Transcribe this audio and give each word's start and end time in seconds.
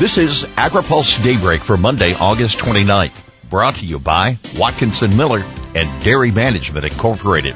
This 0.00 0.16
is 0.16 0.44
AgriPulse 0.56 1.22
Daybreak 1.22 1.60
for 1.60 1.76
Monday, 1.76 2.14
August 2.14 2.56
29th, 2.56 3.50
brought 3.50 3.74
to 3.76 3.84
you 3.84 3.98
by 3.98 4.38
Watkinson 4.56 5.14
Miller 5.14 5.42
and 5.74 6.02
Dairy 6.02 6.30
Management 6.30 6.86
Incorporated. 6.86 7.54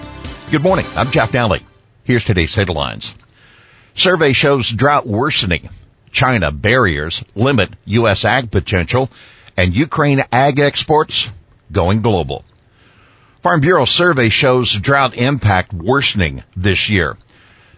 Good 0.50 0.62
morning. 0.62 0.84
I'm 0.94 1.10
Jeff 1.10 1.32
Nalley. 1.32 1.62
Here's 2.04 2.22
today's 2.22 2.54
headlines. 2.54 3.14
Survey 3.94 4.34
shows 4.34 4.68
drought 4.68 5.06
worsening. 5.06 5.70
China 6.12 6.52
barriers 6.52 7.24
limit 7.34 7.70
U.S. 7.86 8.26
ag 8.26 8.50
potential 8.50 9.08
and 9.56 9.74
Ukraine 9.74 10.22
ag 10.30 10.60
exports 10.60 11.30
going 11.72 12.02
global. 12.02 12.44
Farm 13.40 13.62
Bureau 13.62 13.86
survey 13.86 14.28
shows 14.28 14.70
drought 14.70 15.16
impact 15.16 15.72
worsening 15.72 16.44
this 16.54 16.90
year. 16.90 17.16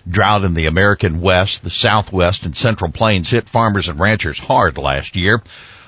Drought 0.08 0.44
in 0.44 0.54
the 0.54 0.66
American 0.66 1.20
West, 1.20 1.64
the 1.64 1.70
Southwest, 1.70 2.44
and 2.44 2.56
Central 2.56 2.90
Plains 2.90 3.30
hit 3.30 3.48
farmers 3.48 3.88
and 3.88 3.98
ranchers 3.98 4.38
hard 4.38 4.78
last 4.78 5.16
year. 5.16 5.42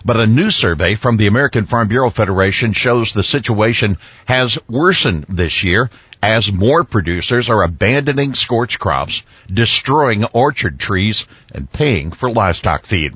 But 0.05 0.16
a 0.16 0.27
new 0.27 0.51
survey 0.51 0.95
from 0.97 1.16
the 1.16 1.27
American 1.27 1.65
Farm 1.65 1.88
Bureau 1.88 2.11
Federation 2.11 2.73
shows 2.73 3.12
the 3.12 3.23
situation 3.23 3.98
has 4.27 4.59
worsened 4.69 5.27
this 5.28 5.62
year 5.62 5.91
as 6.23 6.52
more 6.52 6.83
producers 6.84 7.48
are 7.48 7.62
abandoning 7.62 8.34
scorch 8.34 8.78
crops, 8.78 9.23
destroying 9.52 10.25
orchard 10.25 10.80
trees, 10.80 11.25
and 11.53 11.70
paying 11.70 12.11
for 12.11 12.30
livestock 12.30 12.87
feed. 12.87 13.14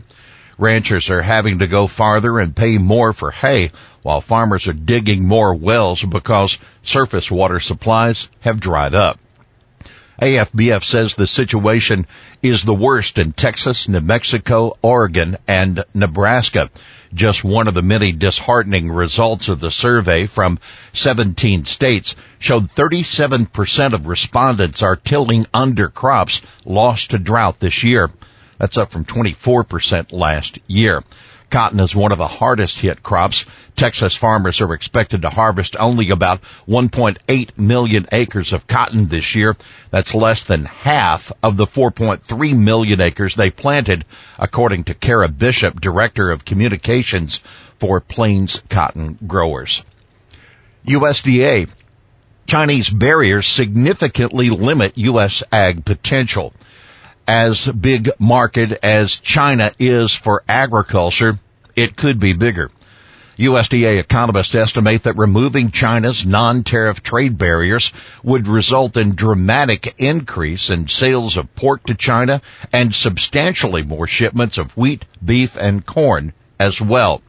Ranchers 0.59 1.11
are 1.11 1.23
having 1.23 1.59
to 1.59 1.67
go 1.67 1.87
farther 1.89 2.39
and 2.39 2.55
pay 2.55 2.79
more 2.79 3.13
for 3.13 3.33
hay, 3.33 3.71
while 4.03 4.21
farmers 4.21 4.69
are 4.69 4.73
digging 4.73 5.27
more 5.27 5.55
wells 5.55 6.03
because 6.03 6.59
surface 6.85 7.31
water 7.31 7.59
supplies 7.59 8.29
have 8.41 8.61
dried 8.61 8.95
up. 8.95 9.19
AFBF 10.23 10.85
says 10.85 11.17
the 11.17 11.27
situation 11.27 12.07
is 12.45 12.63
the 12.63 12.73
worst 12.73 13.19
in 13.19 13.33
Texas, 13.33 13.89
New 13.89 14.01
Mexico, 14.01 14.79
Oregon, 14.81 15.37
and 15.49 15.85
Nebraska. 15.95 16.71
Just 17.13 17.43
one 17.43 17.67
of 17.67 17.75
the 17.75 17.83
many 17.83 18.13
disheartening 18.13 18.89
results 18.89 19.49
of 19.49 19.59
the 19.59 19.73
survey 19.73 20.27
from 20.27 20.61
17 20.93 21.65
states 21.65 22.15
showed 22.39 22.71
37% 22.71 23.95
of 23.95 24.07
respondents 24.07 24.81
are 24.81 24.95
tilling 24.95 25.45
under 25.53 25.89
crops 25.89 26.41
lost 26.65 27.11
to 27.11 27.19
drought 27.19 27.59
this 27.59 27.83
year. 27.83 28.09
That's 28.59 28.79
up 28.79 28.93
from 28.93 29.05
24% 29.05 30.13
last 30.13 30.61
year. 30.69 31.03
Cotton 31.53 31.81
is 31.81 31.95
one 31.95 32.13
of 32.13 32.19
the 32.19 32.27
hardest 32.27 32.79
hit 32.79 33.03
crops. 33.03 33.45
Texas 33.77 34.15
farmers 34.15 34.63
are 34.63 34.73
expected 34.73 35.21
to 35.21 35.29
harvest 35.29 35.77
only 35.79 36.09
about 36.09 36.41
1.8 36.67 37.59
million 37.59 38.07
acres 38.11 38.55
of 38.55 38.67
cotton 38.67 39.09
this 39.09 39.35
year. 39.35 39.55
That's 39.91 40.15
less 40.15 40.45
than 40.45 40.65
half 40.65 41.31
of 41.43 41.59
the 41.59 41.67
4.3 41.67 42.57
million 42.57 43.03
acres 43.03 43.35
they 43.35 43.51
planted, 43.51 44.07
according 44.39 44.85
to 44.85 44.95
Kara 44.95 45.29
Bishop, 45.29 45.79
Director 45.79 46.31
of 46.31 46.47
Communications 46.47 47.41
for 47.79 48.01
Plains 48.01 48.63
Cotton 48.71 49.19
Growers. 49.27 49.83
USDA 50.87 51.69
Chinese 52.47 52.89
barriers 52.89 53.47
significantly 53.47 54.49
limit 54.49 54.97
U.S. 54.97 55.43
ag 55.53 55.85
potential 55.85 56.55
as 57.27 57.67
big 57.67 58.11
market 58.19 58.73
as 58.83 59.17
China 59.17 59.73
is 59.79 60.15
for 60.15 60.43
agriculture, 60.49 61.39
it 61.77 61.97
could 61.97 62.21
be 62.21 62.33
bigger. 62.33 62.71
USDA 63.39 63.99
economists 63.99 64.55
estimate 64.55 65.05
that 65.05 65.17
removing 65.17 65.71
China's 65.71 66.27
non-tariff 66.27 67.03
trade 67.03 67.39
barriers 67.39 67.93
would 68.23 68.47
result 68.47 68.97
in 68.97 69.15
dramatic 69.15 69.95
increase 69.99 70.69
in 70.69 70.87
sales 70.87 71.37
of 71.37 71.55
pork 71.55 71.85
to 71.87 71.95
China 71.95 72.43
and 72.73 72.95
substantially 72.95 73.83
more 73.83 74.07
shipments 74.07 74.59
of 74.59 74.77
wheat, 74.77 75.05
beef, 75.25 75.57
and 75.57 75.85
corn 75.87 76.33
as 76.61 76.81
well. 76.81 77.23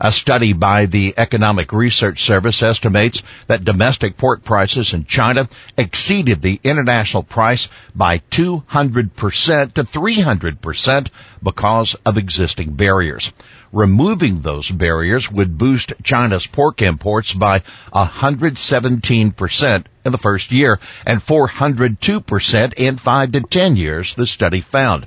A 0.00 0.10
study 0.10 0.52
by 0.52 0.86
the 0.86 1.14
Economic 1.16 1.72
Research 1.72 2.24
Service 2.24 2.64
estimates 2.64 3.22
that 3.46 3.64
domestic 3.64 4.16
pork 4.16 4.42
prices 4.42 4.92
in 4.92 5.04
China 5.04 5.48
exceeded 5.76 6.42
the 6.42 6.58
international 6.64 7.22
price 7.22 7.68
by 7.94 8.18
200% 8.32 9.74
to 9.74 9.84
300% 9.84 11.06
because 11.42 11.94
of 12.04 12.18
existing 12.18 12.72
barriers. 12.72 13.32
Removing 13.72 14.40
those 14.40 14.68
barriers 14.68 15.30
would 15.30 15.58
boost 15.58 15.92
China's 16.02 16.48
pork 16.48 16.82
imports 16.82 17.32
by 17.32 17.60
117% 17.92 19.84
in 20.04 20.12
the 20.12 20.18
first 20.18 20.50
year 20.50 20.80
and 21.06 21.24
402% 21.24 22.74
in 22.74 22.96
5 22.96 23.32
to 23.32 23.40
10 23.42 23.76
years, 23.76 24.14
the 24.14 24.26
study 24.26 24.60
found. 24.60 25.06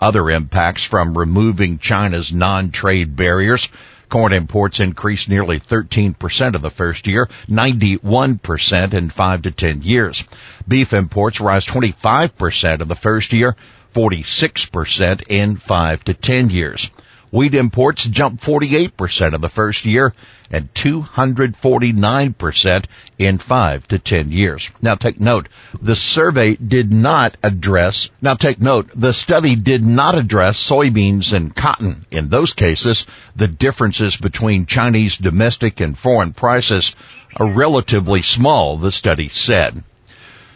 Other 0.00 0.30
impacts 0.30 0.82
from 0.82 1.16
removing 1.16 1.78
China's 1.78 2.32
non-trade 2.32 3.14
barriers 3.14 3.68
Corn 4.12 4.34
imports 4.34 4.78
increased 4.78 5.30
nearly 5.30 5.58
13% 5.58 6.54
in 6.54 6.60
the 6.60 6.68
first 6.68 7.06
year, 7.06 7.30
91% 7.48 8.92
in 8.92 9.08
5 9.08 9.42
to 9.42 9.50
10 9.50 9.80
years. 9.80 10.24
Beef 10.68 10.92
imports 10.92 11.40
rise 11.40 11.64
25% 11.64 12.82
in 12.82 12.88
the 12.88 12.94
first 12.94 13.32
year, 13.32 13.56
46% 13.94 15.22
in 15.30 15.56
5 15.56 16.04
to 16.04 16.12
10 16.12 16.50
years. 16.50 16.90
Wheat 17.32 17.54
imports 17.54 18.04
jumped 18.04 18.44
48% 18.44 19.34
in 19.34 19.40
the 19.40 19.48
first 19.48 19.86
year 19.86 20.12
and 20.50 20.72
249% 20.74 22.84
in 23.18 23.38
5 23.38 23.88
to 23.88 23.98
10 23.98 24.30
years. 24.30 24.68
Now 24.82 24.96
take 24.96 25.18
note, 25.18 25.48
the 25.80 25.96
survey 25.96 26.56
did 26.56 26.92
not 26.92 27.38
address, 27.42 28.10
now 28.20 28.34
take 28.34 28.60
note, 28.60 28.90
the 28.94 29.14
study 29.14 29.56
did 29.56 29.82
not 29.82 30.14
address 30.14 30.58
soybeans 30.58 31.32
and 31.32 31.56
cotton. 31.56 32.04
In 32.10 32.28
those 32.28 32.52
cases, 32.52 33.06
the 33.34 33.48
differences 33.48 34.18
between 34.18 34.66
Chinese 34.66 35.16
domestic 35.16 35.80
and 35.80 35.96
foreign 35.96 36.34
prices 36.34 36.94
are 37.34 37.46
relatively 37.46 38.20
small, 38.20 38.76
the 38.76 38.92
study 38.92 39.30
said. 39.30 39.82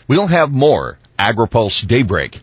We'll 0.09 0.27
have 0.27 0.53
more 0.53 0.99
AgriPulse 1.19 1.87
Daybreak 1.87 2.43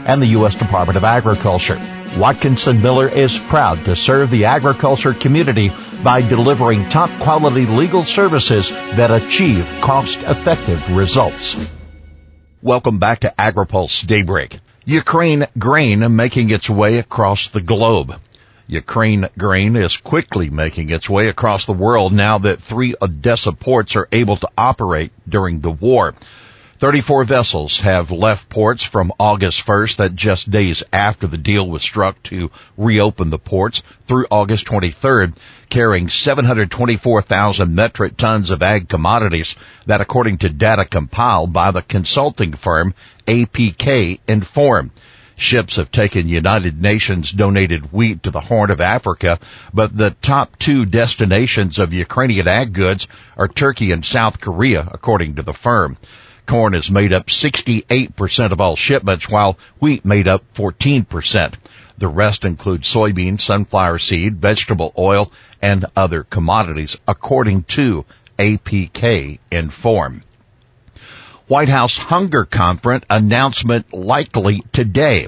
and 0.11 0.21
the 0.21 0.27
U.S. 0.27 0.55
Department 0.55 0.97
of 0.97 1.05
Agriculture. 1.05 1.79
Watkinson 2.17 2.81
Miller 2.81 3.07
is 3.07 3.37
proud 3.37 3.77
to 3.85 3.95
serve 3.95 4.29
the 4.29 4.43
agriculture 4.43 5.13
community 5.13 5.71
by 6.03 6.21
delivering 6.21 6.89
top 6.89 7.09
quality 7.21 7.65
legal 7.65 8.03
services 8.03 8.69
that 8.69 9.09
achieve 9.09 9.65
cost 9.79 10.19
effective 10.23 10.93
results. 10.93 11.55
Welcome 12.61 12.99
back 12.99 13.21
to 13.21 13.33
AgriPulse 13.39 14.05
Daybreak. 14.05 14.59
Ukraine 14.83 15.47
grain 15.57 16.13
making 16.13 16.49
its 16.49 16.69
way 16.69 16.97
across 16.97 17.47
the 17.47 17.61
globe. 17.61 18.13
Ukraine 18.67 19.29
grain 19.37 19.77
is 19.77 19.95
quickly 19.95 20.49
making 20.49 20.89
its 20.89 21.09
way 21.09 21.29
across 21.29 21.65
the 21.65 21.71
world 21.71 22.11
now 22.11 22.37
that 22.39 22.61
three 22.61 22.95
Odessa 23.01 23.53
ports 23.53 23.95
are 23.95 24.09
able 24.11 24.35
to 24.35 24.49
operate 24.57 25.13
during 25.29 25.61
the 25.61 25.71
war. 25.71 26.13
34 26.81 27.25
vessels 27.25 27.79
have 27.81 28.09
left 28.09 28.49
ports 28.49 28.83
from 28.83 29.13
August 29.19 29.63
1st, 29.67 29.97
that 29.97 30.15
just 30.15 30.49
days 30.49 30.83
after 30.91 31.27
the 31.27 31.37
deal 31.37 31.69
was 31.69 31.83
struck 31.83 32.23
to 32.23 32.49
reopen 32.75 33.29
the 33.29 33.37
ports, 33.37 33.83
through 34.07 34.25
August 34.31 34.65
23rd, 34.65 35.37
carrying 35.69 36.09
724,000 36.09 37.75
metric 37.75 38.17
tons 38.17 38.49
of 38.49 38.63
ag 38.63 38.89
commodities 38.89 39.55
that 39.85 40.01
according 40.01 40.39
to 40.39 40.49
data 40.49 40.83
compiled 40.83 41.53
by 41.53 41.69
the 41.69 41.83
consulting 41.83 42.51
firm 42.53 42.95
APK 43.27 44.19
Inform. 44.27 44.91
Ships 45.35 45.75
have 45.75 45.91
taken 45.91 46.27
United 46.27 46.81
Nations 46.81 47.31
donated 47.31 47.93
wheat 47.93 48.23
to 48.23 48.31
the 48.31 48.41
Horn 48.41 48.71
of 48.71 48.81
Africa, 48.81 49.37
but 49.71 49.95
the 49.95 50.15
top 50.23 50.57
two 50.57 50.87
destinations 50.87 51.77
of 51.77 51.93
Ukrainian 51.93 52.47
ag 52.47 52.73
goods 52.73 53.07
are 53.37 53.47
Turkey 53.47 53.91
and 53.91 54.03
South 54.03 54.41
Korea, 54.41 54.89
according 54.91 55.35
to 55.35 55.43
the 55.43 55.53
firm. 55.53 55.99
Corn 56.45 56.73
has 56.73 56.91
made 56.91 57.13
up 57.13 57.27
68% 57.27 58.51
of 58.51 58.61
all 58.61 58.75
shipments, 58.75 59.29
while 59.29 59.57
wheat 59.79 60.03
made 60.05 60.27
up 60.27 60.43
14%. 60.53 61.53
The 61.97 62.07
rest 62.07 62.45
include 62.45 62.81
soybean, 62.81 63.39
sunflower 63.39 63.99
seed, 63.99 64.37
vegetable 64.37 64.93
oil, 64.97 65.31
and 65.61 65.85
other 65.95 66.23
commodities, 66.23 66.97
according 67.07 67.63
to 67.63 68.05
APK 68.39 69.39
Inform. 69.51 70.23
White 71.47 71.69
House 71.69 71.97
Hunger 71.97 72.45
Conference 72.45 73.05
announcement 73.09 73.93
likely 73.93 74.63
today. 74.71 75.27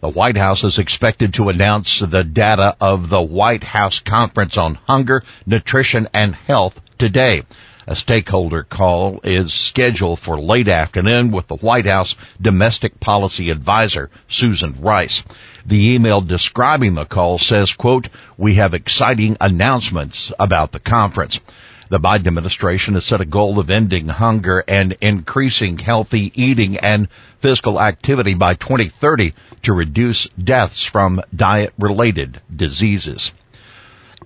The 0.00 0.08
White 0.08 0.36
House 0.36 0.64
is 0.64 0.78
expected 0.78 1.34
to 1.34 1.48
announce 1.48 2.00
the 2.00 2.24
data 2.24 2.76
of 2.80 3.08
the 3.08 3.22
White 3.22 3.64
House 3.64 4.00
Conference 4.00 4.56
on 4.56 4.74
Hunger, 4.86 5.24
Nutrition, 5.46 6.08
and 6.12 6.34
Health 6.34 6.80
today. 6.98 7.42
A 7.84 7.96
stakeholder 7.96 8.62
call 8.62 9.20
is 9.24 9.52
scheduled 9.52 10.20
for 10.20 10.38
late 10.38 10.68
afternoon 10.68 11.32
with 11.32 11.48
the 11.48 11.56
White 11.56 11.86
House 11.86 12.14
domestic 12.40 13.00
policy 13.00 13.50
advisor, 13.50 14.08
Susan 14.28 14.76
Rice. 14.80 15.24
The 15.66 15.94
email 15.94 16.20
describing 16.20 16.94
the 16.94 17.06
call 17.06 17.40
says, 17.40 17.72
quote, 17.72 18.08
we 18.38 18.54
have 18.54 18.72
exciting 18.72 19.36
announcements 19.40 20.32
about 20.38 20.70
the 20.70 20.78
conference. 20.78 21.40
The 21.88 21.98
Biden 21.98 22.28
administration 22.28 22.94
has 22.94 23.04
set 23.04 23.20
a 23.20 23.24
goal 23.24 23.58
of 23.58 23.68
ending 23.68 24.06
hunger 24.06 24.62
and 24.68 24.96
increasing 25.00 25.76
healthy 25.76 26.30
eating 26.40 26.76
and 26.76 27.08
physical 27.40 27.80
activity 27.80 28.34
by 28.34 28.54
2030 28.54 29.34
to 29.64 29.72
reduce 29.72 30.28
deaths 30.28 30.84
from 30.84 31.20
diet 31.34 31.72
related 31.78 32.40
diseases. 32.54 33.32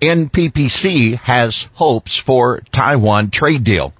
NPPC 0.01 1.15
has 1.19 1.67
hopes 1.73 2.15
for 2.15 2.61
Taiwan 2.71 3.29
trade 3.29 3.63
deal. 3.63 3.93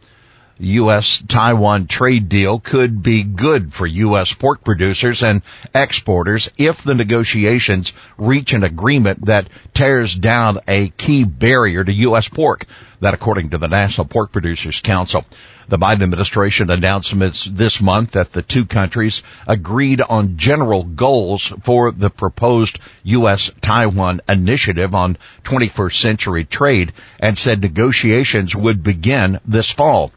U.S.-Taiwan 0.59 1.87
trade 1.87 2.29
deal 2.29 2.59
could 2.59 3.03
be 3.03 3.23
good 3.23 3.73
for 3.73 3.85
U.S. 3.85 4.33
pork 4.33 4.63
producers 4.63 5.21
and 5.21 5.41
exporters 5.73 6.49
if 6.57 6.83
the 6.83 6.95
negotiations 6.95 7.93
reach 8.17 8.53
an 8.53 8.63
agreement 8.63 9.25
that 9.25 9.47
tears 9.73 10.15
down 10.15 10.59
a 10.67 10.89
key 10.89 11.23
barrier 11.23 11.83
to 11.83 11.93
U.S. 11.93 12.27
pork. 12.27 12.65
That 12.99 13.13
according 13.13 13.51
to 13.51 13.59
the 13.59 13.67
National 13.67 14.07
Pork 14.07 14.31
Producers 14.31 14.79
Council. 14.79 15.23
The 15.69 15.77
Biden 15.77 16.01
administration 16.01 16.71
announcements 16.71 17.45
this 17.45 17.79
month 17.79 18.11
that 18.11 18.31
the 18.31 18.41
two 18.41 18.65
countries 18.65 19.21
agreed 19.45 20.01
on 20.01 20.37
general 20.37 20.83
goals 20.83 21.53
for 21.61 21.91
the 21.91 22.09
proposed 22.09 22.79
U.S.-Taiwan 23.03 24.21
initiative 24.27 24.95
on 24.95 25.17
21st 25.43 25.93
century 25.93 26.45
trade 26.45 26.93
and 27.19 27.37
said 27.37 27.61
negotiations 27.61 28.55
would 28.55 28.81
begin 28.81 29.39
this 29.45 29.69
fall. 29.69 30.11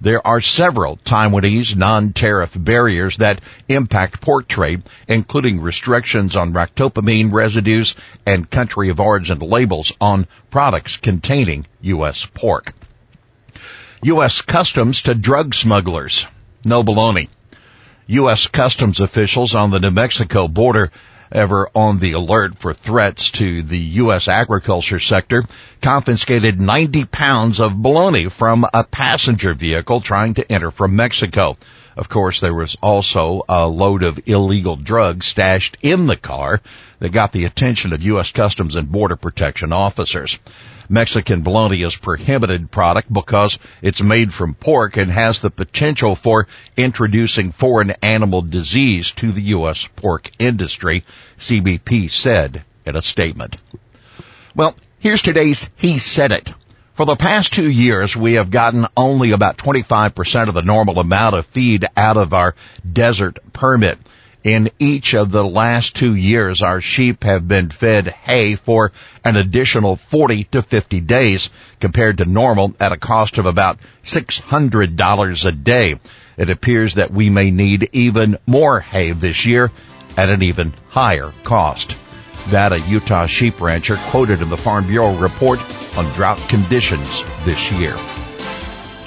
There 0.00 0.26
are 0.26 0.40
several 0.40 0.98
Taiwanese 0.98 1.76
non-tariff 1.76 2.52
barriers 2.56 3.16
that 3.16 3.40
impact 3.68 4.20
pork 4.20 4.48
trade, 4.48 4.82
including 5.08 5.60
restrictions 5.60 6.36
on 6.36 6.52
ractopamine 6.52 7.32
residues 7.32 7.96
and 8.26 8.50
country 8.50 8.88
of 8.90 9.00
origin 9.00 9.38
labels 9.38 9.92
on 10.00 10.26
products 10.50 10.96
containing 10.96 11.66
U.S. 11.80 12.26
pork. 12.26 12.74
U.S. 14.02 14.42
Customs 14.42 15.02
to 15.02 15.14
drug 15.14 15.54
smugglers. 15.54 16.26
No 16.64 16.82
baloney. 16.82 17.28
U.S. 18.08 18.46
Customs 18.46 19.00
officials 19.00 19.54
on 19.54 19.70
the 19.70 19.80
New 19.80 19.90
Mexico 19.90 20.46
border 20.46 20.92
ever 21.32 21.68
on 21.74 21.98
the 21.98 22.12
alert 22.12 22.56
for 22.56 22.72
threats 22.72 23.30
to 23.32 23.62
the 23.62 23.78
U.S. 23.78 24.28
agriculture 24.28 25.00
sector 25.00 25.44
confiscated 25.82 26.60
90 26.60 27.04
pounds 27.06 27.60
of 27.60 27.80
bologna 27.80 28.28
from 28.28 28.66
a 28.72 28.84
passenger 28.84 29.54
vehicle 29.54 30.00
trying 30.00 30.34
to 30.34 30.52
enter 30.52 30.70
from 30.70 30.96
Mexico. 30.96 31.56
Of 31.96 32.08
course, 32.08 32.40
there 32.40 32.54
was 32.54 32.76
also 32.82 33.42
a 33.48 33.66
load 33.66 34.02
of 34.02 34.20
illegal 34.28 34.76
drugs 34.76 35.26
stashed 35.26 35.78
in 35.82 36.06
the 36.06 36.16
car 36.16 36.60
that 36.98 37.12
got 37.12 37.32
the 37.32 37.46
attention 37.46 37.92
of 37.92 38.02
U.S. 38.02 38.32
Customs 38.32 38.76
and 38.76 38.92
Border 38.92 39.16
Protection 39.16 39.72
officers. 39.72 40.38
Mexican 40.88 41.42
bologna 41.42 41.82
is 41.82 41.96
prohibited 41.96 42.70
product 42.70 43.12
because 43.12 43.58
it's 43.82 44.02
made 44.02 44.32
from 44.32 44.54
pork 44.54 44.96
and 44.96 45.10
has 45.10 45.40
the 45.40 45.50
potential 45.50 46.14
for 46.14 46.46
introducing 46.76 47.52
foreign 47.52 47.90
animal 48.02 48.42
disease 48.42 49.12
to 49.12 49.32
the 49.32 49.42
U.S. 49.42 49.88
pork 49.96 50.30
industry, 50.38 51.04
CBP 51.38 52.10
said 52.10 52.64
in 52.84 52.96
a 52.96 53.02
statement. 53.02 53.56
Well, 54.54 54.74
here's 55.00 55.22
today's 55.22 55.68
He 55.76 55.98
Said 55.98 56.32
It. 56.32 56.52
For 56.94 57.04
the 57.04 57.14
past 57.16 57.52
two 57.52 57.70
years, 57.70 58.16
we 58.16 58.34
have 58.34 58.50
gotten 58.50 58.86
only 58.96 59.32
about 59.32 59.58
25% 59.58 60.48
of 60.48 60.54
the 60.54 60.62
normal 60.62 60.98
amount 60.98 61.34
of 61.36 61.44
feed 61.44 61.86
out 61.94 62.16
of 62.16 62.32
our 62.32 62.54
desert 62.90 63.38
permit. 63.52 63.98
In 64.46 64.70
each 64.78 65.14
of 65.14 65.32
the 65.32 65.44
last 65.44 65.96
two 65.96 66.14
years, 66.14 66.62
our 66.62 66.80
sheep 66.80 67.24
have 67.24 67.48
been 67.48 67.68
fed 67.68 68.06
hay 68.06 68.54
for 68.54 68.92
an 69.24 69.34
additional 69.34 69.96
40 69.96 70.44
to 70.52 70.62
50 70.62 71.00
days 71.00 71.50
compared 71.80 72.18
to 72.18 72.26
normal 72.26 72.72
at 72.78 72.92
a 72.92 72.96
cost 72.96 73.38
of 73.38 73.46
about 73.46 73.80
$600 74.04 75.44
a 75.44 75.50
day. 75.50 75.98
It 76.38 76.48
appears 76.48 76.94
that 76.94 77.10
we 77.10 77.28
may 77.28 77.50
need 77.50 77.90
even 77.92 78.38
more 78.46 78.78
hay 78.78 79.10
this 79.10 79.46
year 79.46 79.72
at 80.16 80.28
an 80.28 80.44
even 80.44 80.74
higher 80.90 81.32
cost. 81.42 81.96
That 82.50 82.70
a 82.70 82.78
Utah 82.78 83.26
sheep 83.26 83.60
rancher 83.60 83.96
quoted 84.10 84.42
in 84.42 84.48
the 84.48 84.56
Farm 84.56 84.86
Bureau 84.86 85.16
report 85.16 85.58
on 85.98 86.04
drought 86.12 86.38
conditions 86.48 87.24
this 87.44 87.72
year. 87.72 87.96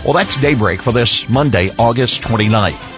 Well, 0.04 0.16
that's 0.16 0.42
daybreak 0.42 0.82
for 0.82 0.92
this 0.92 1.30
Monday, 1.30 1.70
August 1.80 2.24
29th 2.24 2.98